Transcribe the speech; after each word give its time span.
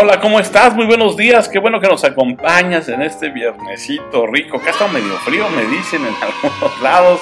Hola, 0.00 0.20
¿cómo 0.20 0.38
estás? 0.38 0.76
Muy 0.76 0.86
buenos 0.86 1.16
días, 1.16 1.48
qué 1.48 1.58
bueno 1.58 1.80
que 1.80 1.88
nos 1.88 2.04
acompañas 2.04 2.88
en 2.88 3.02
este 3.02 3.30
viernesito 3.30 4.28
rico. 4.28 4.58
Acá 4.58 4.70
está 4.70 4.86
medio 4.86 5.12
frío, 5.24 5.48
me 5.50 5.64
dicen 5.64 6.02
en 6.02 6.14
algunos 6.22 6.80
lados. 6.80 7.20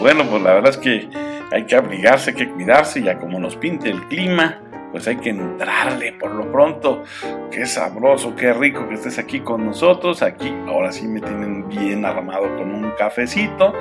Bueno, 0.00 0.24
pues 0.28 0.42
la 0.42 0.54
verdad 0.54 0.70
es 0.70 0.78
que 0.78 1.08
hay 1.52 1.64
que 1.64 1.76
abrigarse, 1.76 2.30
hay 2.30 2.36
que 2.36 2.48
cuidarse, 2.48 3.02
ya 3.02 3.18
como 3.18 3.38
nos 3.38 3.54
pinte 3.54 3.88
el 3.88 4.02
clima 4.08 4.58
pues 4.92 5.06
hay 5.06 5.16
que 5.16 5.30
entrarle 5.30 6.12
por 6.12 6.32
lo 6.32 6.50
pronto. 6.50 7.04
Qué 7.50 7.66
sabroso, 7.66 8.34
qué 8.36 8.52
rico 8.52 8.88
que 8.88 8.94
estés 8.94 9.18
aquí 9.18 9.40
con 9.40 9.64
nosotros. 9.66 10.22
Aquí 10.22 10.54
ahora 10.66 10.92
sí 10.92 11.06
me 11.06 11.20
tienen 11.20 11.68
bien 11.68 12.04
armado 12.04 12.56
con 12.56 12.70
un 12.72 12.90
cafecito. 12.92 13.74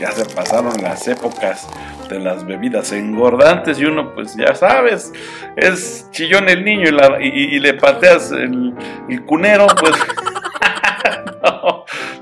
Ya 0.00 0.10
se 0.12 0.24
pasaron 0.34 0.72
las 0.82 1.06
épocas 1.08 1.68
de 2.08 2.18
las 2.20 2.46
bebidas 2.46 2.92
engordantes 2.92 3.78
y 3.80 3.84
uno 3.84 4.14
pues 4.14 4.36
ya 4.36 4.54
sabes, 4.54 5.12
es 5.56 6.08
chillón 6.12 6.48
el 6.48 6.64
niño 6.64 6.88
y, 7.20 7.58
le 7.58 7.74
pateas 7.74 8.30
el, 8.30 8.74
el 9.08 9.24
cunero, 9.24 9.66
pues... 9.80 9.92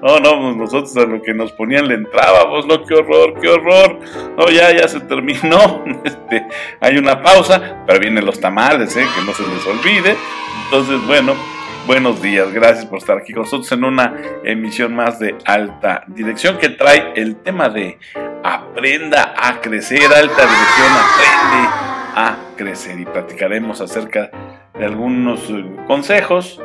No, 0.05 0.21
no, 0.21 0.39
pues 0.39 0.57
nosotros 0.57 0.95
a 0.99 1.07
lo 1.07 1.23
que 1.23 1.33
nos 1.33 1.51
ponían 1.53 1.89
le 1.89 1.95
entrábamos, 1.95 2.67
no, 2.67 2.85
qué 2.85 2.93
horror, 2.93 3.41
qué 3.41 3.49
horror. 3.49 3.99
No, 4.37 4.51
ya, 4.51 4.71
ya 4.71 4.87
se 4.87 5.01
terminó. 5.01 5.83
Este, 6.05 6.47
hay 6.81 6.99
una 6.99 7.23
pausa, 7.23 7.83
pero 7.87 7.99
vienen 7.99 8.27
los 8.27 8.39
tamales, 8.39 8.95
¿eh? 8.97 9.07
que 9.15 9.25
no 9.25 9.33
se 9.33 9.43
les 9.43 9.67
olvide. 9.67 10.15
Entonces, 10.65 11.01
bueno, 11.07 11.35
buenos 11.87 12.21
días, 12.21 12.53
gracias 12.53 12.85
por 12.85 12.99
estar 12.99 13.17
aquí 13.17 13.33
con 13.33 13.45
nosotros 13.45 13.73
en 13.73 13.85
una 13.85 14.15
emisión 14.45 14.95
más 14.95 15.19
de 15.19 15.37
Alta 15.47 16.05
Dirección 16.09 16.59
que 16.59 16.69
trae 16.69 17.15
el 17.17 17.37
tema 17.37 17.71
de 17.71 17.99
Aprenda 18.43 19.35
a 19.39 19.63
crecer, 19.63 20.03
Alta 20.03 20.43
Dirección, 20.43 20.93
aprende 20.93 21.69
a 22.15 22.37
crecer 22.57 23.01
y 23.01 23.07
platicaremos 23.07 23.81
acerca 23.81 24.31
de 24.79 24.85
algunos 24.85 25.49
eh, 25.49 25.65
consejos, 25.87 26.61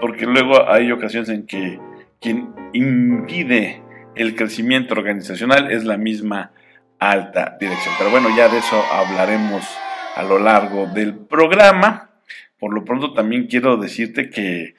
porque 0.00 0.26
luego 0.26 0.70
hay 0.70 0.92
ocasiones 0.92 1.28
en 1.30 1.44
que 1.46 1.80
quien 2.24 2.54
impide 2.72 3.82
el 4.16 4.34
crecimiento 4.34 4.94
organizacional 4.94 5.70
es 5.70 5.84
la 5.84 5.98
misma 5.98 6.52
alta 6.98 7.58
dirección. 7.60 7.94
Pero 7.98 8.10
bueno, 8.10 8.34
ya 8.34 8.48
de 8.48 8.58
eso 8.58 8.82
hablaremos 8.90 9.62
a 10.16 10.22
lo 10.22 10.38
largo 10.38 10.86
del 10.86 11.14
programa. 11.14 12.12
Por 12.58 12.72
lo 12.72 12.82
pronto 12.82 13.12
también 13.12 13.46
quiero 13.46 13.76
decirte 13.76 14.30
que 14.30 14.74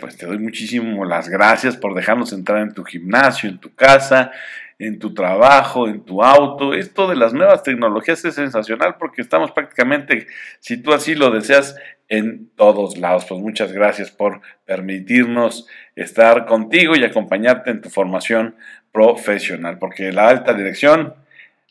pues 0.00 0.16
te 0.16 0.24
doy 0.24 0.38
muchísimo 0.38 1.04
las 1.04 1.28
gracias 1.28 1.76
por 1.76 1.94
dejarnos 1.94 2.32
entrar 2.32 2.62
en 2.62 2.72
tu 2.72 2.84
gimnasio, 2.84 3.50
en 3.50 3.58
tu 3.58 3.74
casa, 3.74 4.30
en 4.78 4.98
tu 4.98 5.12
trabajo, 5.12 5.88
en 5.88 6.06
tu 6.06 6.22
auto. 6.22 6.72
Esto 6.72 7.06
de 7.06 7.16
las 7.16 7.34
nuevas 7.34 7.64
tecnologías 7.64 8.24
es 8.24 8.34
sensacional 8.34 8.96
porque 8.98 9.20
estamos 9.20 9.50
prácticamente, 9.50 10.26
si 10.60 10.78
tú 10.78 10.94
así 10.94 11.14
lo 11.14 11.30
deseas, 11.30 11.76
en 12.08 12.50
todos 12.56 12.98
lados. 12.98 13.24
Pues 13.26 13.40
muchas 13.40 13.72
gracias 13.72 14.10
por 14.10 14.40
permitirnos 14.64 15.66
estar 15.96 16.46
contigo 16.46 16.96
y 16.96 17.04
acompañarte 17.04 17.70
en 17.70 17.80
tu 17.80 17.90
formación 17.90 18.56
profesional, 18.92 19.78
porque 19.78 20.12
la 20.12 20.28
alta 20.28 20.54
dirección, 20.54 21.14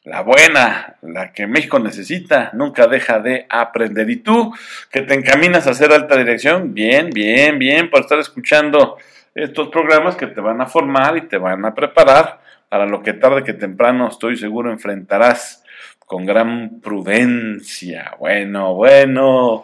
la 0.03 0.21
buena, 0.21 0.95
la 1.01 1.33
que 1.33 1.47
México 1.47 1.79
necesita, 1.79 2.51
nunca 2.53 2.87
deja 2.87 3.19
de 3.19 3.45
aprender. 3.49 4.09
Y 4.09 4.17
tú, 4.17 4.53
que 4.91 5.01
te 5.01 5.13
encaminas 5.13 5.67
a 5.67 5.71
hacer 5.71 5.91
alta 5.91 6.15
dirección, 6.15 6.73
bien, 6.73 7.09
bien, 7.09 7.59
bien, 7.59 7.89
por 7.89 8.01
estar 8.01 8.19
escuchando 8.19 8.97
estos 9.35 9.69
programas 9.69 10.15
que 10.15 10.27
te 10.27 10.41
van 10.41 10.61
a 10.61 10.65
formar 10.65 11.17
y 11.17 11.21
te 11.21 11.37
van 11.37 11.65
a 11.65 11.75
preparar 11.75 12.39
para 12.69 12.85
lo 12.85 13.01
que 13.01 13.13
tarde 13.13 13.43
que 13.43 13.53
temprano, 13.53 14.07
estoy 14.09 14.35
seguro, 14.35 14.71
enfrentarás 14.71 15.63
con 15.99 16.25
gran 16.25 16.79
prudencia. 16.81 18.15
Bueno, 18.19 18.73
bueno, 18.73 19.63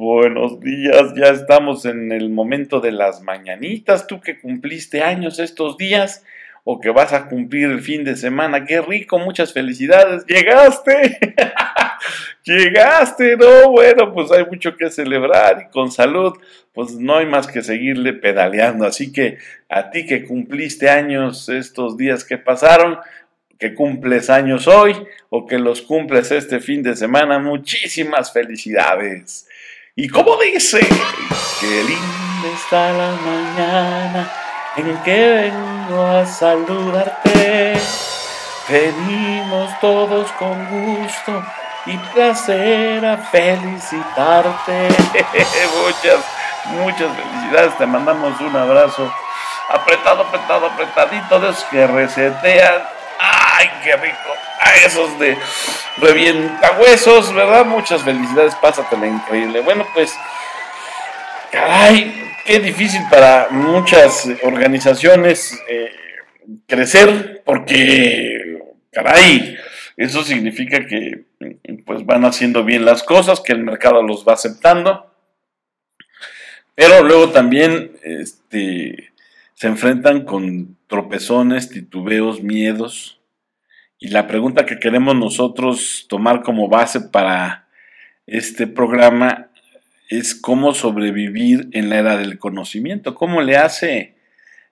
Buenos 0.00 0.60
días, 0.60 1.12
ya 1.16 1.30
estamos 1.30 1.84
en 1.84 2.12
el 2.12 2.30
momento 2.30 2.78
de 2.78 2.92
las 2.92 3.20
mañanitas. 3.20 4.06
Tú 4.06 4.20
que 4.20 4.38
cumpliste 4.38 5.02
años 5.02 5.40
estos 5.40 5.76
días 5.76 6.24
o 6.62 6.78
que 6.78 6.90
vas 6.90 7.12
a 7.12 7.26
cumplir 7.26 7.68
el 7.68 7.80
fin 7.80 8.04
de 8.04 8.14
semana, 8.14 8.64
qué 8.64 8.80
rico, 8.80 9.18
muchas 9.18 9.52
felicidades. 9.52 10.24
Llegaste, 10.26 11.18
llegaste, 12.44 13.36
¿no? 13.38 13.72
Bueno, 13.72 14.12
pues 14.14 14.30
hay 14.30 14.44
mucho 14.44 14.76
que 14.76 14.88
celebrar 14.88 15.66
y 15.66 15.72
con 15.72 15.90
salud, 15.90 16.32
pues 16.72 16.92
no 16.94 17.16
hay 17.16 17.26
más 17.26 17.48
que 17.48 17.62
seguirle 17.62 18.12
pedaleando. 18.12 18.86
Así 18.86 19.10
que 19.10 19.38
a 19.68 19.90
ti 19.90 20.06
que 20.06 20.24
cumpliste 20.24 20.88
años 20.90 21.48
estos 21.48 21.96
días 21.96 22.22
que 22.22 22.38
pasaron, 22.38 22.98
que 23.58 23.74
cumples 23.74 24.30
años 24.30 24.68
hoy 24.68 24.94
o 25.28 25.44
que 25.44 25.58
los 25.58 25.82
cumples 25.82 26.30
este 26.30 26.60
fin 26.60 26.84
de 26.84 26.94
semana, 26.94 27.40
muchísimas 27.40 28.32
felicidades. 28.32 29.48
¿Y 30.00 30.08
cómo 30.08 30.36
dice? 30.36 30.78
Qué 31.58 31.82
linda 31.82 32.48
está 32.54 32.92
la 32.92 33.10
mañana 33.16 34.30
en 34.76 34.96
que 34.98 35.50
vengo 35.50 36.06
a 36.06 36.24
saludarte. 36.24 37.76
Venimos 38.68 39.80
todos 39.80 40.30
con 40.38 40.66
gusto 40.66 41.42
y 41.86 41.96
placer 42.14 43.04
a 43.04 43.16
felicitarte. 43.16 44.86
muchas, 45.82 46.24
muchas 46.66 47.10
felicidades. 47.16 47.76
Te 47.76 47.86
mandamos 47.86 48.40
un 48.40 48.54
abrazo 48.54 49.12
apretado, 49.68 50.22
apretado, 50.22 50.66
apretadito 50.66 51.40
de 51.40 51.50
esos 51.50 51.64
que 51.64 51.84
resetean. 51.88 52.82
¡Ay, 53.18 53.68
qué 53.82 53.96
rico! 53.96 54.47
A 54.60 54.76
esos 54.86 55.18
de 55.18 55.36
revienta 55.98 56.78
huesos, 56.78 57.34
¿verdad? 57.34 57.64
Muchas 57.64 58.02
felicidades, 58.02 58.54
pásatela 58.56 59.06
increíble. 59.06 59.60
Bueno, 59.60 59.86
pues, 59.94 60.14
caray, 61.50 62.14
qué 62.44 62.60
difícil 62.60 63.02
para 63.10 63.48
muchas 63.50 64.28
organizaciones 64.42 65.60
eh, 65.68 65.90
crecer, 66.66 67.42
porque, 67.44 68.62
caray, 68.92 69.56
eso 69.96 70.22
significa 70.22 70.86
que 70.86 71.24
pues 71.84 72.06
van 72.06 72.24
haciendo 72.24 72.64
bien 72.64 72.84
las 72.84 73.02
cosas, 73.02 73.40
que 73.40 73.52
el 73.52 73.64
mercado 73.64 74.02
los 74.02 74.26
va 74.26 74.34
aceptando, 74.34 75.12
pero 76.74 77.02
luego 77.02 77.30
también 77.30 77.92
este, 78.04 79.12
se 79.54 79.66
enfrentan 79.66 80.24
con 80.24 80.76
tropezones, 80.86 81.68
titubeos, 81.68 82.42
miedos, 82.42 83.17
y 83.98 84.08
la 84.08 84.26
pregunta 84.26 84.66
que 84.66 84.78
queremos 84.78 85.16
nosotros 85.16 86.06
tomar 86.08 86.42
como 86.42 86.68
base 86.68 87.00
para 87.00 87.68
este 88.26 88.66
programa 88.66 89.48
es 90.08 90.34
cómo 90.34 90.72
sobrevivir 90.72 91.68
en 91.72 91.90
la 91.90 91.98
era 91.98 92.16
del 92.16 92.38
conocimiento, 92.38 93.14
cómo 93.14 93.42
le 93.42 93.56
hace 93.56 94.14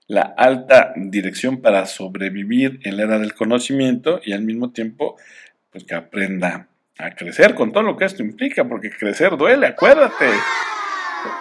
la 0.06 0.22
alta 0.22 0.92
dirección 0.96 1.60
para 1.60 1.86
sobrevivir 1.86 2.80
en 2.84 2.96
la 2.96 3.02
era 3.02 3.18
del 3.18 3.34
conocimiento 3.34 4.20
y 4.24 4.32
al 4.32 4.42
mismo 4.42 4.70
tiempo 4.70 5.16
pues 5.70 5.84
que 5.84 5.94
aprenda 5.94 6.68
a 6.98 7.10
crecer 7.10 7.54
con 7.54 7.72
todo 7.72 7.82
lo 7.82 7.96
que 7.96 8.04
esto 8.06 8.22
implica, 8.22 8.66
porque 8.66 8.90
crecer 8.90 9.36
duele, 9.36 9.66
acuérdate. 9.66 10.30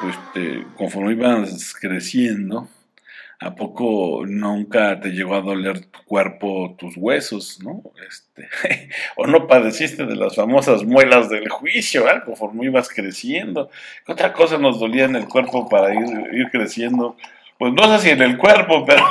Este, 0.09 0.65
conforme 0.75 1.13
ibas 1.13 1.73
creciendo, 1.79 2.67
¿A 3.39 3.53
poco 3.53 4.23
nunca 4.25 4.99
te 4.99 5.09
llegó 5.09 5.35
a 5.35 5.41
doler 5.41 5.85
tu 5.87 6.03
cuerpo, 6.05 6.75
tus 6.79 6.95
huesos, 6.95 7.59
no? 7.61 7.83
Este, 8.07 8.47
o 9.17 9.27
no 9.27 9.45
padeciste 9.47 10.05
de 10.05 10.15
las 10.15 10.35
famosas 10.35 10.83
muelas 10.83 11.29
del 11.29 11.49
juicio, 11.49 12.09
¿eh? 12.09 12.21
conforme 12.25 12.65
ibas 12.65 12.87
creciendo. 12.89 13.69
¿Qué 14.05 14.13
otra 14.13 14.31
cosa 14.31 14.57
nos 14.57 14.79
dolía 14.79 15.05
en 15.05 15.17
el 15.17 15.27
cuerpo 15.27 15.67
para 15.67 15.93
ir, 15.93 16.49
creciendo? 16.49 17.17
Pues 17.57 17.73
no 17.73 17.83
sé 17.97 18.03
si 18.03 18.09
en 18.11 18.21
el 18.21 18.37
cuerpo, 18.37 18.85
pero 18.87 19.03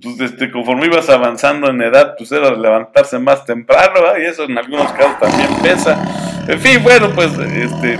pues, 0.00 0.20
este, 0.20 0.52
conforme 0.52 0.86
ibas 0.86 1.08
avanzando 1.10 1.70
en 1.70 1.82
edad, 1.82 2.14
pues 2.16 2.30
era 2.30 2.54
levantarse 2.54 3.18
más 3.18 3.44
temprano, 3.44 4.00
y 4.16 4.26
eso 4.26 4.44
en 4.44 4.58
algunos 4.58 4.92
casos 4.92 5.18
también 5.18 5.48
pesa. 5.60 6.44
En 6.46 6.60
fin, 6.60 6.82
bueno, 6.84 7.10
pues 7.14 7.36
este 7.36 7.98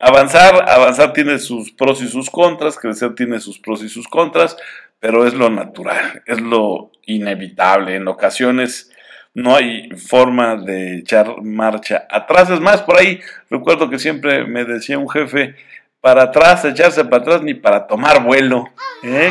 Avanzar, 0.00 0.68
avanzar 0.68 1.12
tiene 1.12 1.40
sus 1.40 1.72
pros 1.72 2.00
y 2.02 2.08
sus 2.08 2.30
contras, 2.30 2.78
crecer 2.78 3.14
tiene 3.16 3.40
sus 3.40 3.58
pros 3.58 3.82
y 3.82 3.88
sus 3.88 4.06
contras, 4.06 4.56
pero 5.00 5.26
es 5.26 5.34
lo 5.34 5.50
natural, 5.50 6.22
es 6.26 6.40
lo 6.40 6.92
inevitable. 7.06 7.96
En 7.96 8.06
ocasiones 8.06 8.92
no 9.34 9.56
hay 9.56 9.90
forma 9.90 10.56
de 10.56 10.98
echar 10.98 11.42
marcha 11.42 12.06
atrás. 12.10 12.48
Es 12.50 12.60
más, 12.60 12.82
por 12.82 12.96
ahí 12.96 13.20
recuerdo 13.50 13.90
que 13.90 13.98
siempre 13.98 14.44
me 14.44 14.64
decía 14.64 14.98
un 14.98 15.08
jefe, 15.08 15.56
para 16.00 16.24
atrás, 16.24 16.64
echarse 16.64 17.04
para 17.04 17.22
atrás, 17.22 17.42
ni 17.42 17.54
para 17.54 17.86
tomar 17.86 18.22
vuelo. 18.22 18.64
¿Eh? 19.02 19.30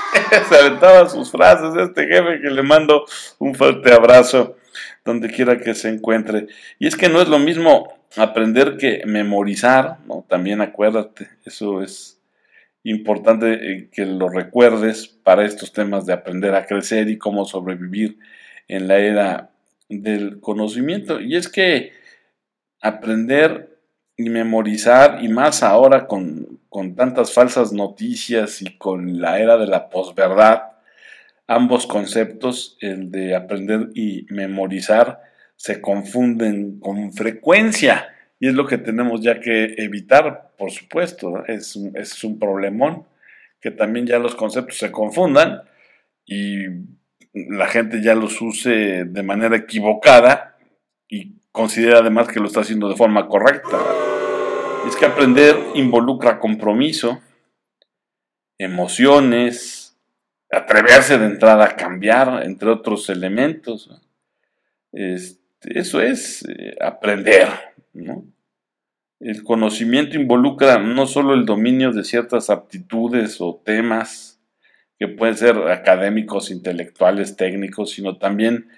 Se 0.48 0.58
aventaba 0.58 1.08
sus 1.08 1.30
frases 1.30 1.76
este 1.76 2.06
jefe 2.06 2.40
que 2.40 2.50
le 2.50 2.62
mando 2.62 3.04
un 3.38 3.54
fuerte 3.54 3.92
abrazo 3.92 4.56
donde 5.08 5.30
quiera 5.30 5.58
que 5.58 5.74
se 5.74 5.88
encuentre. 5.88 6.46
Y 6.78 6.86
es 6.86 6.96
que 6.96 7.08
no 7.08 7.22
es 7.22 7.28
lo 7.28 7.38
mismo 7.38 7.94
aprender 8.16 8.76
que 8.76 9.02
memorizar, 9.06 9.98
¿no? 10.06 10.24
También 10.28 10.60
acuérdate, 10.60 11.28
eso 11.44 11.82
es 11.82 12.20
importante 12.84 13.52
eh, 13.52 13.88
que 13.90 14.04
lo 14.04 14.28
recuerdes 14.28 15.08
para 15.08 15.44
estos 15.44 15.72
temas 15.72 16.04
de 16.04 16.12
aprender 16.12 16.54
a 16.54 16.66
crecer 16.66 17.08
y 17.08 17.16
cómo 17.16 17.46
sobrevivir 17.46 18.18
en 18.68 18.86
la 18.86 18.98
era 18.98 19.50
del 19.88 20.40
conocimiento. 20.40 21.20
Y 21.20 21.36
es 21.36 21.48
que 21.48 21.92
aprender 22.80 23.78
y 24.16 24.28
memorizar, 24.28 25.24
y 25.24 25.28
más 25.28 25.62
ahora 25.62 26.06
con, 26.06 26.60
con 26.68 26.96
tantas 26.96 27.32
falsas 27.32 27.72
noticias 27.72 28.60
y 28.60 28.76
con 28.76 29.20
la 29.20 29.38
era 29.38 29.56
de 29.56 29.68
la 29.68 29.88
posverdad, 29.88 30.64
ambos 31.48 31.86
conceptos, 31.86 32.76
el 32.80 33.10
de 33.10 33.34
aprender 33.34 33.88
y 33.94 34.26
memorizar, 34.30 35.22
se 35.56 35.80
confunden 35.80 36.78
con 36.78 37.12
frecuencia. 37.12 38.08
Y 38.38 38.48
es 38.48 38.54
lo 38.54 38.66
que 38.66 38.78
tenemos 38.78 39.22
ya 39.22 39.40
que 39.40 39.74
evitar, 39.78 40.52
por 40.56 40.70
supuesto. 40.70 41.44
Es, 41.46 41.74
un, 41.74 41.96
es 41.96 42.22
un 42.22 42.38
problemón 42.38 43.06
que 43.60 43.72
también 43.72 44.06
ya 44.06 44.18
los 44.18 44.36
conceptos 44.36 44.78
se 44.78 44.92
confundan 44.92 45.62
y 46.24 46.66
la 47.32 47.66
gente 47.66 48.02
ya 48.02 48.14
los 48.14 48.40
use 48.40 49.04
de 49.04 49.22
manera 49.22 49.56
equivocada 49.56 50.56
y 51.08 51.40
considera 51.50 51.98
además 51.98 52.28
que 52.28 52.40
lo 52.40 52.46
está 52.46 52.60
haciendo 52.60 52.88
de 52.88 52.96
forma 52.96 53.26
correcta. 53.26 53.78
Es 54.86 54.94
que 54.94 55.06
aprender 55.06 55.56
involucra 55.74 56.38
compromiso, 56.38 57.20
emociones, 58.58 59.77
atreverse 60.50 61.18
de 61.18 61.26
entrada 61.26 61.64
a 61.64 61.76
cambiar, 61.76 62.42
entre 62.44 62.70
otros 62.70 63.08
elementos. 63.10 63.90
Este, 64.92 65.78
eso 65.78 66.00
es 66.00 66.44
eh, 66.48 66.76
aprender. 66.80 67.48
El 69.20 69.42
conocimiento 69.42 70.16
involucra 70.16 70.78
no 70.78 71.06
solo 71.06 71.34
el 71.34 71.44
dominio 71.44 71.92
de 71.92 72.04
ciertas 72.04 72.50
aptitudes 72.50 73.40
o 73.40 73.60
temas 73.64 74.40
que 74.98 75.08
pueden 75.08 75.36
ser 75.36 75.56
académicos, 75.68 76.50
intelectuales, 76.50 77.36
técnicos, 77.36 77.90
sino 77.90 78.16
también 78.16 78.68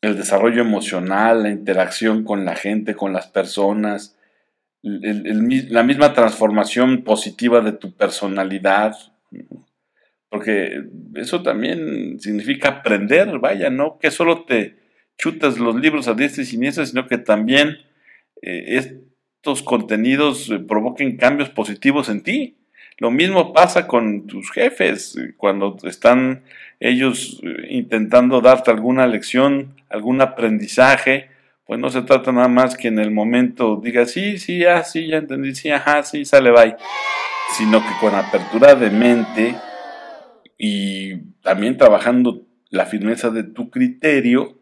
el 0.00 0.16
desarrollo 0.16 0.62
emocional, 0.62 1.42
la 1.42 1.50
interacción 1.50 2.24
con 2.24 2.44
la 2.44 2.56
gente, 2.56 2.94
con 2.94 3.12
las 3.12 3.26
personas, 3.26 4.16
la 4.82 5.82
misma 5.82 6.14
transformación 6.14 7.04
positiva 7.04 7.60
de 7.60 7.72
tu 7.72 7.92
personalidad, 7.92 8.96
porque 10.30 10.84
eso 11.16 11.42
también 11.42 12.18
significa 12.20 12.68
aprender, 12.68 13.38
vaya, 13.40 13.68
no 13.68 13.98
que 13.98 14.10
solo 14.10 14.44
te 14.44 14.76
chutas 15.18 15.58
los 15.58 15.74
libros 15.74 16.08
a 16.08 16.14
diestra 16.14 16.44
y 16.44 16.46
siniestra, 16.46 16.86
sino 16.86 17.06
que 17.06 17.18
también 17.18 17.78
eh, 18.40 19.02
estos 19.42 19.62
contenidos 19.62 20.48
eh, 20.50 20.60
provoquen 20.60 21.16
cambios 21.16 21.50
positivos 21.50 22.08
en 22.08 22.22
ti. 22.22 22.56
Lo 22.98 23.10
mismo 23.10 23.52
pasa 23.52 23.86
con 23.86 24.26
tus 24.26 24.50
jefes, 24.52 25.18
cuando 25.36 25.76
están 25.82 26.44
ellos 26.78 27.40
eh, 27.42 27.66
intentando 27.70 28.40
darte 28.40 28.70
alguna 28.70 29.06
lección, 29.08 29.74
algún 29.88 30.20
aprendizaje, 30.20 31.28
pues 31.66 31.80
no 31.80 31.90
se 31.90 32.02
trata 32.02 32.30
nada 32.30 32.48
más 32.48 32.76
que 32.76 32.88
en 32.88 32.98
el 32.98 33.10
momento 33.10 33.80
diga 33.82 34.06
sí, 34.06 34.38
sí, 34.38 34.64
ah, 34.64 34.84
sí, 34.84 35.08
ya 35.08 35.18
entendí, 35.18 35.54
sí, 35.54 35.70
ajá, 35.70 36.02
sí, 36.02 36.24
sale, 36.24 36.50
bye, 36.50 36.76
sino 37.56 37.80
que 37.80 37.92
con 38.00 38.14
apertura 38.14 38.74
de 38.74 38.90
mente 38.90 39.54
y 40.62 41.16
también 41.40 41.78
trabajando 41.78 42.46
la 42.68 42.84
firmeza 42.84 43.30
de 43.30 43.44
tu 43.44 43.70
criterio, 43.70 44.60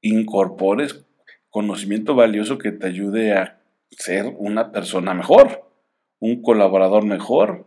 incorpores 0.00 1.04
conocimiento 1.50 2.14
valioso 2.14 2.56
que 2.56 2.72
te 2.72 2.86
ayude 2.86 3.34
a 3.34 3.60
ser 3.90 4.32
una 4.38 4.72
persona 4.72 5.12
mejor, 5.12 5.70
un 6.18 6.40
colaborador 6.40 7.04
mejor, 7.04 7.66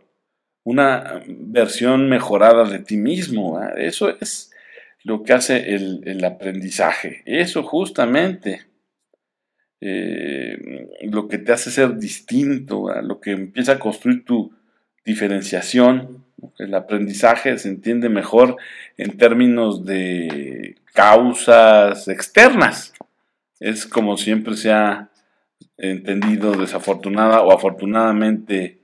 una 0.64 1.22
versión 1.28 2.08
mejorada 2.08 2.64
de 2.64 2.80
ti 2.80 2.96
mismo. 2.96 3.60
Eso 3.76 4.08
es 4.20 4.50
lo 5.04 5.22
que 5.22 5.32
hace 5.32 5.72
el, 5.72 6.24
aprendizaje. 6.24 7.22
Eso 7.26 7.62
justamente 7.62 8.62
eh, 9.80 10.88
lo 11.02 11.28
que 11.28 11.38
te 11.38 11.52
hace 11.52 11.70
ser 11.70 11.96
distinto, 11.96 12.88
lo 13.02 13.20
que 13.20 13.30
empieza 13.30 13.72
a 13.72 13.78
construir 13.78 14.24
tu 14.24 14.52
diferenciación. 15.04 16.24
El 16.58 16.74
aprendizaje 16.74 17.56
se 17.58 17.68
entiende 17.68 18.08
mejor 18.08 18.56
en 18.96 19.16
términos 19.16 19.84
de 19.84 20.76
causas 20.92 22.08
externas. 22.08 22.92
Es 23.60 23.86
como 23.86 24.16
siempre 24.16 24.56
se 24.56 24.72
ha 24.72 25.08
entendido 25.76 26.52
desafortunada 26.52 27.42
o 27.42 27.52
afortunadamente 27.52 28.78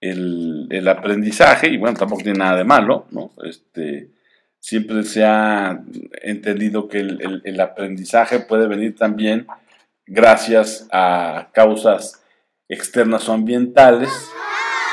el, 0.00 0.88
aprendizaje, 0.88 1.68
y 1.68 1.76
bueno, 1.76 1.96
tampoco 1.96 2.22
tiene 2.22 2.40
nada 2.40 2.56
de 2.56 2.64
malo, 2.64 3.06
¿no? 3.12 3.30
Este, 3.44 4.08
siempre 4.58 5.04
se 5.04 5.24
ha 5.24 5.80
entendido 6.22 6.88
que 6.88 6.98
el, 6.98 7.60
aprendizaje 7.60 8.40
puede 8.40 8.66
venir 8.66 8.96
también 8.96 9.46
gracias 10.06 10.88
a 10.90 11.50
causas 11.52 12.22
externas 12.68 13.28
o 13.28 13.32
ambientales, 13.32 14.10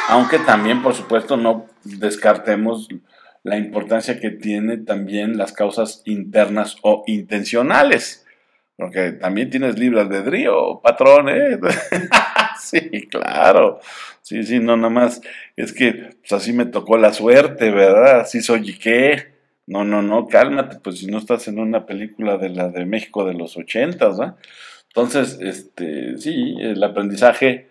aunque 0.09 0.39
también, 0.39 0.81
por 0.81 0.95
supuesto, 0.95 1.37
no 1.37 1.67
descartemos 1.83 2.89
la 3.43 3.57
importancia 3.57 4.19
que 4.19 4.31
tiene 4.31 4.77
también 4.77 5.37
las 5.37 5.53
causas 5.53 6.01
internas 6.05 6.77
o 6.81 7.03
intencionales, 7.07 8.25
porque 8.75 9.11
también 9.11 9.49
tienes 9.49 9.77
libre 9.77 10.01
albedrío, 10.01 10.81
patrón, 10.81 11.29
¿eh? 11.29 11.59
sí, 12.59 13.07
claro. 13.07 13.79
Sí, 14.21 14.43
sí, 14.43 14.59
no, 14.59 14.77
nada 14.77 14.89
más. 14.89 15.21
Es 15.55 15.73
que 15.73 16.15
pues 16.19 16.31
así 16.33 16.53
me 16.53 16.65
tocó 16.65 16.97
la 16.97 17.13
suerte, 17.13 17.71
¿verdad? 17.71 18.21
Así 18.21 18.41
soy 18.41 18.69
y 18.69 18.77
qué. 18.77 19.33
No, 19.67 19.83
no, 19.83 20.01
no, 20.01 20.27
cálmate, 20.27 20.79
pues 20.79 20.99
si 20.99 21.07
no 21.07 21.19
estás 21.19 21.47
en 21.47 21.59
una 21.59 21.85
película 21.85 22.37
de 22.37 22.49
la 22.49 22.69
de 22.69 22.85
México 22.85 23.25
de 23.25 23.35
los 23.35 23.57
ochentas, 23.57 24.17
¿verdad? 24.17 24.35
Entonces, 24.87 25.37
este, 25.41 26.17
sí, 26.17 26.55
el 26.59 26.83
aprendizaje 26.83 27.68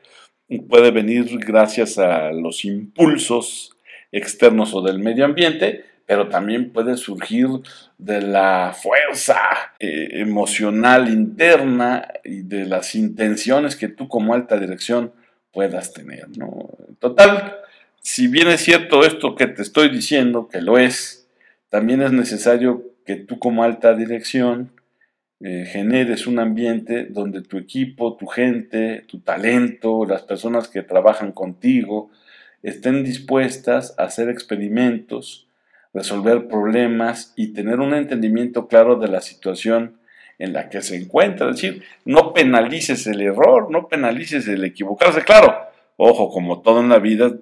puede 0.57 0.91
venir 0.91 1.39
gracias 1.39 1.99
a 1.99 2.33
los 2.33 2.65
impulsos 2.65 3.77
externos 4.11 4.73
o 4.73 4.81
del 4.81 4.99
medio 4.99 5.27
ambiente, 5.27 5.85
pero 6.07 6.29
también 6.29 6.73
puede 6.73 6.97
surgir 6.97 7.49
de 7.99 8.23
la 8.23 8.75
fuerza 8.75 9.37
eh, 9.79 10.09
emocional 10.13 11.11
interna 11.11 12.09
y 12.25 12.41
de 12.43 12.65
las 12.65 12.95
intenciones 12.95 13.77
que 13.77 13.89
tú 13.89 14.09
como 14.09 14.33
alta 14.33 14.59
dirección 14.59 15.13
puedas 15.53 15.93
tener. 15.93 16.27
¿no? 16.39 16.71
Total, 16.99 17.59
si 18.01 18.27
bien 18.27 18.49
es 18.49 18.63
cierto 18.63 19.05
esto 19.05 19.35
que 19.35 19.49
te 19.49 19.61
estoy 19.61 19.91
diciendo, 19.91 20.49
que 20.49 20.63
lo 20.63 20.79
es, 20.79 21.29
también 21.69 22.01
es 22.01 22.13
necesario 22.13 22.85
que 23.05 23.17
tú 23.17 23.39
como 23.39 23.63
alta 23.63 23.95
dirección 23.95 24.73
eh, 25.41 25.65
generes 25.67 26.27
un 26.27 26.41
ambiente 26.41 27.07
donde 27.07 27.43
tu 27.43 27.59
equipo, 27.59 28.17
tu 28.17 28.27
gente, 28.27 29.05
tu 29.07 29.21
talento, 29.21 30.05
las 30.05 30.23
personas 30.23 30.69
que 30.69 30.83
trabajan 30.83 31.33
contigo, 31.33 32.11
estén 32.63 33.05
dispuestas 33.05 33.95
a 33.99 34.05
hacer 34.05 34.29
experimentos, 34.29 35.49
resolver 35.95 36.49
problemas 36.49 37.33
y 37.37 37.53
tener 37.53 37.81
un 37.81 37.95
entendimiento 37.95 38.67
claro 38.67 38.97
de 38.97 39.09
la 39.09 39.21
situación 39.21 39.99
en 40.39 40.53
la 40.53 40.69
que 40.69 40.83
se 40.83 40.97
encuentra. 40.97 41.51
Es 41.51 41.57
decir, 41.57 41.83
no 42.05 42.33
penalices 42.33 43.07
el 43.07 43.21
error, 43.21 43.71
no 43.71 43.89
penalices 43.89 44.47
el 44.49 44.65
equivocarse. 44.65 45.23
Claro, 45.23 45.55
ojo, 45.97 46.31
como 46.31 46.63
todo 46.63 46.81
en 46.81 46.89
la 46.89 46.99
vida, 46.99 47.33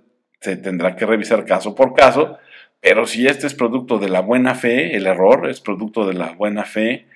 se 0.40 0.56
tendrá 0.56 0.96
que 0.96 1.06
revisar 1.06 1.44
caso 1.44 1.74
por 1.74 1.94
caso, 1.94 2.38
pero 2.80 3.06
si 3.06 3.26
este 3.26 3.46
es 3.46 3.54
producto 3.54 3.98
de 3.98 4.08
la 4.08 4.20
buena 4.20 4.54
fe, 4.54 4.96
el 4.96 5.06
error 5.06 5.48
es 5.48 5.60
producto 5.60 6.06
de 6.06 6.14
la 6.14 6.32
buena 6.32 6.64
fe, 6.64 7.06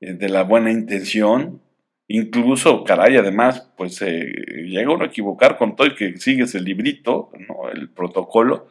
de 0.00 0.28
la 0.28 0.42
buena 0.42 0.70
intención, 0.70 1.60
incluso, 2.08 2.84
caray, 2.84 3.16
además, 3.16 3.70
pues 3.76 3.96
se 3.96 4.32
llega 4.64 4.92
uno 4.92 5.04
a 5.04 5.08
equivocar 5.08 5.56
con 5.58 5.76
todo 5.76 5.86
y 5.86 5.94
que 5.94 6.16
sigues 6.16 6.54
el 6.54 6.64
librito, 6.64 7.30
¿no? 7.48 7.70
el 7.70 7.88
protocolo, 7.90 8.68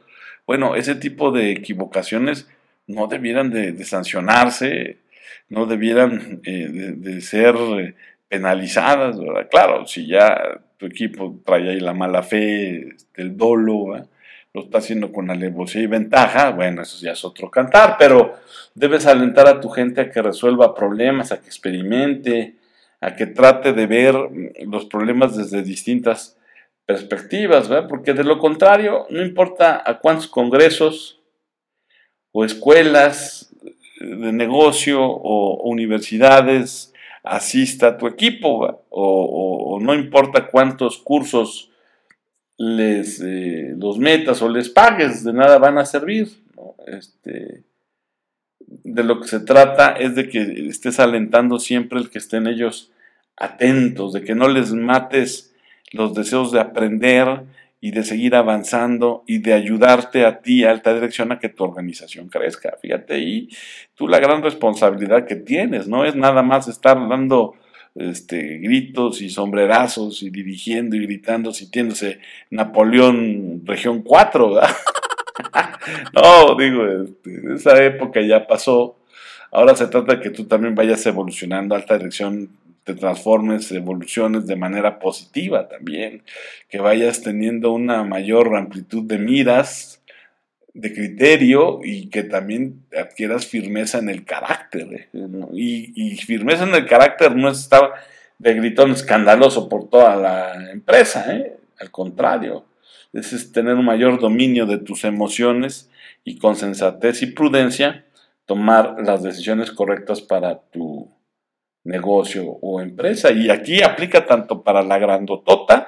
bueno, 0.50 0.76
ese 0.76 0.96
tipo 0.96 1.32
de 1.32 1.52
equivocaciones 1.52 2.50
no 2.88 3.06
debieran 3.06 3.52
de, 3.52 3.86
sancionarse, 3.86 4.98
no 5.48 5.68
debieran 5.68 6.42
eh, 6.44 6.96
de, 6.98 7.22
ser 7.22 7.56
eh, 7.56 7.94
penalizadas. 8.28 9.16
Claro, 9.52 9.86
si 9.86 10.08
ya 10.08 10.60
tu 10.78 10.88
equipo 10.88 11.40
trae 11.46 11.70
ahí 11.70 11.80
la 11.80 11.94
mala 11.94 12.24
fe, 12.24 12.90
este, 12.96 13.22
el 13.22 13.38
dolo, 13.38 14.08
lo 14.54 14.64
está 14.64 14.80
haciendo 14.80 15.12
con 15.12 15.30
alevosía 15.30 15.82
y 15.82 15.88
ventaja, 15.88 16.52
bueno, 16.52 16.82
eso 16.82 16.98
ya 17.04 17.12
es 17.12 17.24
otro 17.24 17.52
cantar, 17.52 17.98
pero 18.00 18.36
debes 18.74 19.06
alentar 19.06 19.48
a 19.48 19.60
tu 19.60 19.70
gente 19.70 20.02
a 20.02 20.12
que 20.12 20.22
resuelva 20.22 20.74
problemas, 20.74 21.32
a 21.32 21.40
que 21.40 21.48
experimente, 21.48 22.56
a 23.02 23.16
que 23.16 23.28
trate 23.28 23.74
de 23.74 23.88
ver 23.88 24.16
los 24.66 24.86
problemas 24.86 25.38
desde 25.38 25.62
distintas 25.62 26.38
perspectivas, 26.86 27.70
¿verdad? 27.70 27.88
Porque 27.88 28.14
de 28.14 28.24
lo 28.24 28.40
contrario, 28.40 29.06
no 29.10 29.22
importa 29.22 29.82
a 29.86 30.00
cuántos 30.00 30.28
congresos 30.28 31.22
o 32.32 32.44
escuelas 32.44 33.56
de 34.00 34.34
negocio 34.34 35.04
o 35.04 35.62
universidades 35.70 36.94
asista 37.24 37.98
tu 37.98 38.08
equipo, 38.08 38.86
o, 38.90 39.80
no 39.82 39.94
importa 39.94 40.48
cuántos 40.48 40.98
cursos 40.98 41.69
les 42.60 43.22
eh, 43.22 43.74
los 43.78 43.98
metas 43.98 44.42
o 44.42 44.50
les 44.50 44.70
pagues, 44.70 45.24
de 45.24 45.32
nada 45.32 45.58
van 45.58 45.78
a 45.78 45.86
servir. 45.86 46.28
Este, 46.86 47.64
de 48.60 49.04
lo 49.04 49.22
que 49.22 49.30
se 49.30 49.40
trata 49.40 49.94
es 49.94 50.14
de 50.16 50.28
que 50.28 50.42
estés 50.68 51.00
alentando 51.00 51.58
siempre 51.58 52.00
el 52.00 52.10
que 52.10 52.18
estén 52.18 52.48
ellos 52.48 52.92
atentos, 53.38 54.12
de 54.12 54.24
que 54.24 54.36
no 54.36 54.50
les 54.50 54.74
mates 54.74 55.56
los 55.94 56.14
deseos 56.14 56.52
de 56.52 56.60
aprender 56.60 57.44
y 57.80 57.92
de 57.92 58.04
seguir 58.04 58.36
avanzando 58.36 59.24
y 59.26 59.38
de 59.38 59.54
ayudarte 59.54 60.26
a 60.26 60.42
ti, 60.42 60.66
alta 60.66 60.94
dirección, 60.94 61.32
a 61.32 61.40
que 61.40 61.48
tu 61.48 61.64
organización 61.64 62.28
crezca. 62.28 62.78
Fíjate, 62.82 63.20
y 63.20 63.50
tú 63.96 64.10
la 64.10 64.20
gran 64.20 64.44
responsabilidad 64.44 65.26
que 65.26 65.38
tienes, 65.38 65.88
no 65.88 66.04
es 66.04 66.14
nada 66.14 66.44
más 66.44 66.68
estar 66.68 66.98
dando 67.08 67.56
este, 67.96 68.58
gritos 68.58 69.22
y 69.22 69.30
sombrerazos 69.30 70.24
y 70.24 70.30
dirigiendo 70.30 70.96
y 70.96 71.02
gritando, 71.06 71.54
sintiéndose 71.54 72.20
Napoleón 72.50 73.62
Región 73.66 74.02
4, 74.02 74.62
no, 76.14 76.56
digo, 76.56 76.86
este, 76.86 77.54
esa 77.56 77.84
época 77.84 78.22
ya 78.22 78.48
pasó. 78.48 78.98
Ahora 79.52 79.76
se 79.76 79.88
trata 79.88 80.16
de 80.16 80.22
que 80.22 80.30
tú 80.30 80.46
también 80.46 80.76
vayas 80.76 81.06
evolucionando, 81.06 81.76
alta 81.76 81.98
dirección, 81.98 82.50
te 82.84 82.94
transformes, 82.94 83.72
evoluciones 83.72 84.48
de 84.48 84.56
manera 84.56 85.00
positiva 85.00 85.68
también, 85.68 86.24
que 86.70 86.80
vayas 86.80 87.22
teniendo 87.22 87.72
una 87.72 88.04
mayor 88.04 88.56
amplitud 88.56 89.04
de 89.04 89.18
miras, 89.18 89.99
de 90.80 90.94
criterio 90.94 91.82
y 91.84 92.10
que 92.10 92.24
también 92.24 92.86
adquieras 92.98 93.46
firmeza 93.46 94.00
en 94.00 94.10
el 94.10 94.24
carácter. 94.24 94.88
¿eh? 94.94 95.10
Y, 95.54 96.16
firmeza 96.18 96.64
en 96.64 96.76
el 96.76 96.86
carácter 96.86 97.36
no 97.36 97.50
es 97.50 97.60
estar 97.60 97.94
de 98.38 98.54
gritón 98.54 98.92
escandaloso 98.92 99.68
por 99.68 99.90
toda 99.90 100.16
la 100.16 100.72
empresa, 100.72 101.36
¿eh? 101.36 101.58
al 101.80 101.92
contrario, 101.92 102.66
es 103.12 103.52
tener 103.52 103.76
un 103.76 103.86
mayor 103.86 104.20
dominio 104.20 104.66
de 104.66 104.78
tus 104.78 105.04
emociones 105.04 105.90
y 106.24 106.38
con 106.38 106.56
sensatez 106.56 107.22
y 107.24 107.28
prudencia 107.28 108.06
tomar 108.46 108.96
las 109.04 109.24
decisiones 109.24 109.72
correctas 109.72 110.22
para 110.22 110.60
tu 110.60 111.12
negocio 111.84 112.58
o 112.62 112.82
empresa. 112.82 113.32
Y 113.32 113.50
aquí 113.50 113.82
aplica 113.82 114.26
tanto 114.26 114.64
para 114.64 114.82
la 114.82 114.98
grandotota, 114.98 115.88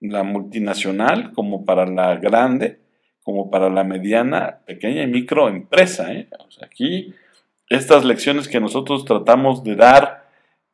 la 0.00 0.22
multinacional, 0.22 1.32
como 1.32 1.64
para 1.64 1.86
la 1.86 2.16
grande, 2.16 2.83
como 3.24 3.50
para 3.50 3.68
la 3.70 3.82
mediana, 3.82 4.60
pequeña 4.66 5.02
y 5.02 5.08
microempresa. 5.08 6.12
¿eh? 6.12 6.28
aquí 6.62 7.12
estas 7.68 8.04
lecciones 8.04 8.46
que 8.46 8.60
nosotros 8.60 9.04
tratamos 9.04 9.64
de 9.64 9.74
dar 9.74 10.28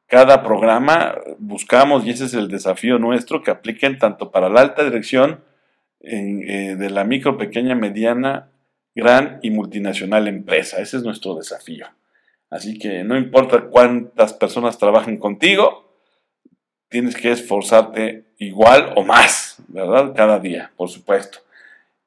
cada 0.07 0.43
programa, 0.43 1.15
buscamos, 1.39 2.05
y 2.05 2.11
ese 2.11 2.25
es 2.25 2.35
el 2.35 2.49
desafío 2.49 2.99
nuestro, 2.99 3.45
que 3.45 3.53
apliquen 3.53 3.99
tanto 3.99 4.33
para 4.33 4.49
la 4.49 4.61
alta 4.61 4.83
dirección 4.83 5.45
eh, 6.01 6.75
de 6.77 6.91
la 6.91 7.05
micro, 7.05 7.39
pequeña, 7.39 7.77
mediana, 7.77 8.51
gran 8.97 9.39
y 9.43 9.51
multinacional 9.51 10.27
empresa. 10.27 10.81
Ese 10.81 10.97
es 10.97 11.05
nuestro 11.05 11.37
desafío. 11.37 11.87
Así 12.51 12.77
que 12.77 13.05
no 13.05 13.17
importa 13.17 13.67
cuántas 13.67 14.33
personas 14.33 14.79
trabajen 14.79 15.19
contigo, 15.19 15.95
tienes 16.89 17.15
que 17.15 17.31
esforzarte 17.31 18.25
igual 18.39 18.93
o 18.97 19.05
más, 19.05 19.63
¿verdad? 19.69 20.13
Cada 20.17 20.41
día, 20.41 20.73
por 20.77 20.89
supuesto. 20.89 21.39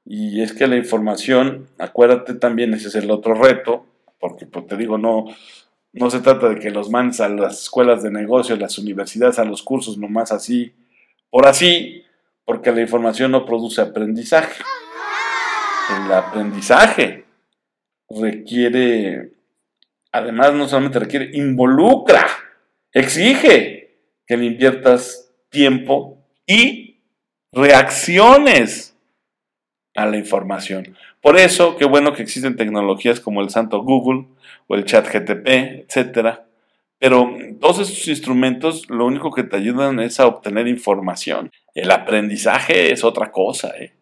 Y 0.05 0.41
es 0.41 0.53
que 0.53 0.67
la 0.67 0.75
información, 0.75 1.67
acuérdate 1.77 2.33
también, 2.33 2.73
ese 2.73 2.89
es 2.89 2.95
el 2.95 3.09
otro 3.09 3.35
reto, 3.35 3.85
porque 4.19 4.45
pues, 4.45 4.67
te 4.67 4.77
digo, 4.77 4.97
no, 4.97 5.25
no 5.93 6.09
se 6.09 6.19
trata 6.19 6.49
de 6.49 6.59
que 6.59 6.71
los 6.71 6.89
mandes 6.89 7.21
a 7.21 7.29
las 7.29 7.63
escuelas 7.63 8.03
de 8.03 8.11
negocios, 8.11 8.59
las 8.59 8.77
universidades, 8.77 9.39
a 9.39 9.45
los 9.45 9.63
cursos 9.63 9.97
nomás 9.97 10.31
así, 10.31 10.73
por 11.29 11.47
así, 11.47 12.03
porque 12.45 12.71
la 12.71 12.81
información 12.81 13.31
no 13.31 13.45
produce 13.45 13.81
aprendizaje. 13.81 14.61
El 16.05 16.11
aprendizaje 16.11 17.25
requiere 18.09 19.33
además 20.13 20.53
no 20.53 20.69
solamente 20.69 20.99
requiere, 20.99 21.31
involucra, 21.33 22.25
exige 22.93 23.97
que 24.25 24.37
le 24.37 24.45
inviertas 24.45 25.31
tiempo 25.49 26.23
y 26.45 27.01
reacciones 27.51 28.92
a 29.95 30.05
la 30.05 30.17
información. 30.17 30.95
Por 31.21 31.37
eso, 31.37 31.77
qué 31.77 31.85
bueno 31.85 32.13
que 32.13 32.23
existen 32.23 32.55
tecnologías 32.55 33.19
como 33.19 33.41
el 33.41 33.49
santo 33.49 33.81
Google 33.83 34.25
o 34.67 34.75
el 34.75 34.85
chat 34.85 35.07
GTP, 35.07 35.47
etc. 35.87 36.39
Pero 36.99 37.35
todos 37.59 37.79
estos 37.79 38.07
instrumentos 38.07 38.89
lo 38.89 39.05
único 39.05 39.31
que 39.31 39.43
te 39.43 39.57
ayudan 39.57 39.99
es 39.99 40.19
a 40.19 40.27
obtener 40.27 40.67
información. 40.67 41.51
El 41.75 41.91
aprendizaje 41.91 42.91
es 42.91 43.03
otra 43.03 43.31
cosa. 43.31 43.73
¿eh? 43.77 43.93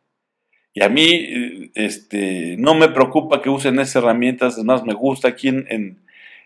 Y 0.73 0.83
a 0.83 0.89
mí 0.89 1.71
este, 1.75 2.55
no 2.57 2.75
me 2.75 2.89
preocupa 2.89 3.41
que 3.41 3.49
usen 3.49 3.79
esas 3.79 3.97
herramientas, 3.97 4.57
es 4.57 4.63
más, 4.63 4.83
me 4.85 4.93
gusta 4.93 5.27
aquí 5.27 5.49
en, 5.49 5.99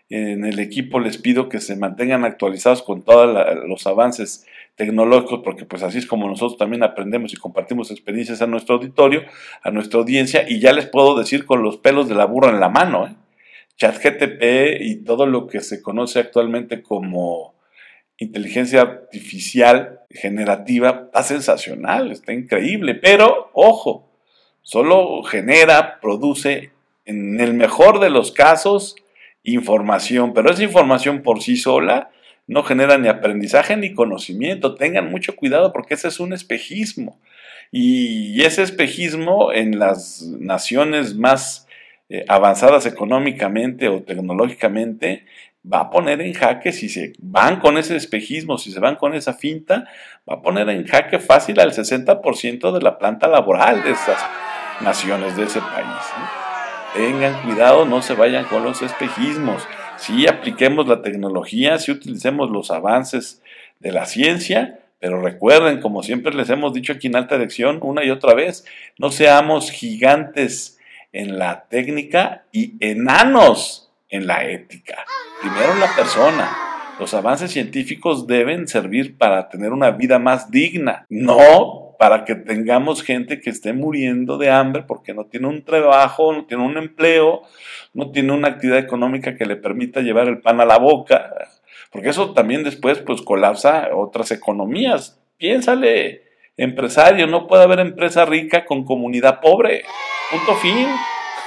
el 0.08 0.58
equipo, 0.58 1.00
les 1.00 1.18
pido 1.18 1.48
que 1.48 1.60
se 1.60 1.76
mantengan 1.76 2.24
actualizados 2.24 2.82
con 2.82 3.02
todos 3.02 3.28
los 3.66 3.86
avances 3.86 4.46
tecnológicos, 4.76 5.40
porque 5.42 5.64
pues 5.64 5.82
así 5.82 5.98
es 5.98 6.06
como 6.06 6.28
nosotros 6.28 6.58
también 6.58 6.82
aprendemos 6.82 7.32
y 7.32 7.36
compartimos 7.36 7.90
experiencias 7.90 8.42
a 8.42 8.46
nuestro 8.46 8.76
auditorio, 8.76 9.22
a 9.62 9.70
nuestra 9.70 9.98
audiencia, 9.98 10.44
y 10.48 10.60
ya 10.60 10.72
les 10.72 10.86
puedo 10.86 11.18
decir 11.18 11.46
con 11.46 11.62
los 11.62 11.78
pelos 11.78 12.08
de 12.08 12.14
la 12.14 12.26
burra 12.26 12.50
en 12.50 12.60
la 12.60 12.68
mano, 12.68 13.06
¿eh? 13.06 13.14
ChatGTP 13.76 14.80
y 14.80 14.96
todo 15.04 15.26
lo 15.26 15.46
que 15.46 15.60
se 15.60 15.82
conoce 15.82 16.18
actualmente 16.18 16.82
como 16.82 17.54
inteligencia 18.16 18.80
artificial 18.80 20.00
generativa 20.08 21.02
está 21.06 21.22
sensacional, 21.22 22.10
está 22.10 22.32
increíble, 22.32 22.94
pero 22.94 23.50
ojo, 23.52 24.06
Solo 24.66 25.22
genera, 25.22 26.00
produce, 26.00 26.72
en 27.04 27.40
el 27.40 27.54
mejor 27.54 28.00
de 28.00 28.10
los 28.10 28.32
casos, 28.32 28.96
información, 29.46 30.34
pero 30.34 30.50
esa 30.50 30.62
información 30.62 31.22
por 31.22 31.42
sí 31.42 31.56
sola 31.56 32.10
no 32.46 32.62
genera 32.62 32.98
ni 32.98 33.08
aprendizaje 33.08 33.76
ni 33.76 33.94
conocimiento. 33.94 34.74
Tengan 34.74 35.10
mucho 35.10 35.34
cuidado 35.34 35.72
porque 35.72 35.94
ese 35.94 36.08
es 36.08 36.20
un 36.20 36.32
espejismo. 36.32 37.18
Y 37.72 38.42
ese 38.42 38.62
espejismo 38.62 39.52
en 39.52 39.78
las 39.78 40.22
naciones 40.22 41.16
más 41.16 41.66
eh, 42.08 42.24
avanzadas 42.28 42.86
económicamente 42.86 43.88
o 43.88 44.02
tecnológicamente 44.02 45.24
va 45.70 45.80
a 45.80 45.90
poner 45.90 46.20
en 46.20 46.32
jaque, 46.32 46.70
si 46.70 46.88
se 46.88 47.12
van 47.18 47.58
con 47.58 47.76
ese 47.76 47.96
espejismo, 47.96 48.58
si 48.58 48.70
se 48.70 48.78
van 48.78 48.94
con 48.94 49.14
esa 49.14 49.34
finta, 49.34 49.88
va 50.28 50.36
a 50.36 50.42
poner 50.42 50.68
en 50.68 50.86
jaque 50.86 51.18
fácil 51.18 51.58
al 51.58 51.72
60% 51.72 52.72
de 52.72 52.80
la 52.80 52.98
planta 52.98 53.26
laboral 53.26 53.82
de 53.82 53.90
esas 53.90 54.24
naciones 54.80 55.36
de 55.36 55.44
ese 55.44 55.60
país. 55.60 56.55
Tengan 56.94 57.42
cuidado, 57.42 57.84
no 57.84 58.02
se 58.02 58.14
vayan 58.14 58.44
con 58.44 58.62
los 58.62 58.82
espejismos. 58.82 59.66
Sí 59.96 60.26
apliquemos 60.26 60.86
la 60.86 61.02
tecnología, 61.02 61.78
sí 61.78 61.90
utilicemos 61.90 62.50
los 62.50 62.70
avances 62.70 63.42
de 63.80 63.92
la 63.92 64.06
ciencia, 64.06 64.80
pero 64.98 65.20
recuerden, 65.20 65.80
como 65.80 66.02
siempre 66.02 66.34
les 66.34 66.48
hemos 66.50 66.72
dicho 66.72 66.92
aquí 66.92 67.06
en 67.06 67.16
Alta 67.16 67.36
Dirección 67.36 67.78
una 67.82 68.04
y 68.04 68.10
otra 68.10 68.34
vez, 68.34 68.64
no 68.98 69.10
seamos 69.10 69.70
gigantes 69.70 70.78
en 71.12 71.38
la 71.38 71.64
técnica 71.68 72.44
y 72.52 72.74
enanos 72.80 73.90
en 74.08 74.26
la 74.26 74.44
ética. 74.44 75.04
Primero 75.40 75.74
la 75.76 75.94
persona. 75.94 76.56
Los 76.98 77.12
avances 77.12 77.50
científicos 77.50 78.26
deben 78.26 78.68
servir 78.68 79.18
para 79.18 79.50
tener 79.50 79.72
una 79.72 79.90
vida 79.90 80.18
más 80.18 80.50
digna, 80.50 81.04
no 81.10 81.85
para 81.98 82.24
que 82.24 82.34
tengamos 82.34 83.02
gente 83.02 83.40
que 83.40 83.50
esté 83.50 83.72
muriendo 83.72 84.38
de 84.38 84.50
hambre 84.50 84.82
porque 84.82 85.14
no 85.14 85.26
tiene 85.26 85.48
un 85.48 85.64
trabajo, 85.64 86.32
no 86.32 86.44
tiene 86.46 86.64
un 86.64 86.76
empleo, 86.76 87.42
no 87.94 88.10
tiene 88.10 88.32
una 88.32 88.48
actividad 88.48 88.78
económica 88.78 89.36
que 89.36 89.46
le 89.46 89.56
permita 89.56 90.00
llevar 90.00 90.28
el 90.28 90.40
pan 90.40 90.60
a 90.60 90.66
la 90.66 90.78
boca, 90.78 91.32
porque 91.90 92.10
eso 92.10 92.32
también 92.32 92.64
después 92.64 92.98
pues 92.98 93.22
colapsa 93.22 93.88
otras 93.94 94.30
economías. 94.30 95.18
Piénsale, 95.38 96.22
empresario, 96.56 97.26
no 97.26 97.46
puede 97.46 97.64
haber 97.64 97.80
empresa 97.80 98.24
rica 98.24 98.64
con 98.64 98.84
comunidad 98.84 99.40
pobre. 99.40 99.84
Punto 100.30 100.54
fin. 100.56 100.86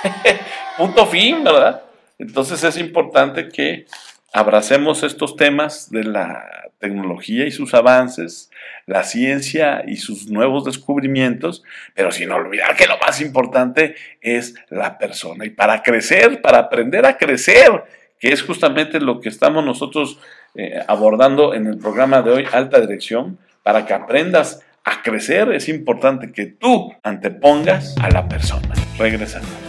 Punto 0.78 1.06
fin, 1.06 1.44
¿verdad? 1.44 1.84
Entonces 2.18 2.64
es 2.64 2.78
importante 2.78 3.50
que 3.50 3.86
abracemos 4.34 5.04
estos 5.04 5.36
temas 5.36 5.90
de 5.92 6.04
la 6.04 6.70
tecnología 6.80 7.46
y 7.46 7.52
sus 7.52 7.74
avances, 7.74 8.50
la 8.86 9.04
ciencia 9.04 9.84
y 9.86 9.98
sus 9.98 10.30
nuevos 10.30 10.66
descubrimientos, 10.66 11.64
pero 11.94 12.12
sin 12.12 12.32
olvidar 12.32 12.76
que 12.76 12.88
lo 12.88 12.98
más 12.98 13.22
importante 13.22 13.96
es 14.22 14.56
la 14.70 14.98
persona. 14.98 15.46
Y 15.46 15.50
para 15.50 15.84
crecer, 15.84 16.42
para 16.42 16.60
aprender 16.60 17.06
a 17.06 17.18
crecer, 17.18 17.84
que 18.20 18.32
es 18.32 18.42
justamente 18.42 19.00
lo 19.00 19.20
que 19.20 19.30
estamos 19.30 19.64
nosotros 19.64 20.20
eh, 20.56 20.82
abordando 20.88 21.54
en 21.54 21.68
el 21.68 21.78
programa 21.78 22.22
de 22.22 22.32
hoy, 22.32 22.46
Alta 22.52 22.80
Dirección, 22.80 23.38
para 23.64 23.86
que 23.86 23.94
aprendas 23.94 24.62
a 24.84 25.02
crecer, 25.02 25.52
es 25.52 25.70
importante 25.70 26.32
que 26.32 26.46
tú 26.46 26.94
antepongas 27.04 27.96
a 28.02 28.10
la 28.10 28.28
persona. 28.28 28.74
Regresando. 28.98 29.69